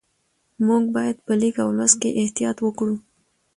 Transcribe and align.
موږ 0.67 0.83
باید 0.95 1.17
په 1.25 1.33
لیک 1.41 1.55
او 1.63 1.69
لوست 1.77 1.97
کې 2.01 2.09
احتیاط 2.21 2.57
وکړو 2.61 2.95